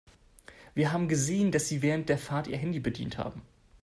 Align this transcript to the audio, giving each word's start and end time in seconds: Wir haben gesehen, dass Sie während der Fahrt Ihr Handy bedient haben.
Wir 0.73 0.91
haben 0.91 1.07
gesehen, 1.07 1.51
dass 1.51 1.67
Sie 1.67 1.83
während 1.83 2.09
der 2.09 2.17
Fahrt 2.17 2.47
Ihr 2.47 2.57
Handy 2.57 2.79
bedient 2.79 3.19
haben. 3.19 3.43